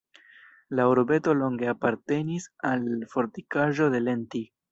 La 0.79 0.85
urbeto 0.93 1.35
longe 1.41 1.69
apartenis 1.75 2.49
al 2.71 2.83
fortikaĵo 3.13 3.93
de 3.97 4.05
Lenti. 4.09 4.45